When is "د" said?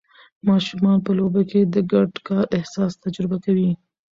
1.73-1.75